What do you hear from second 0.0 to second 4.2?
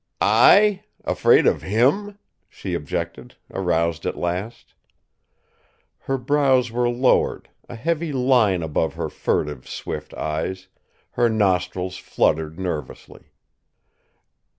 "I! Afraid of him!" she objected, aroused at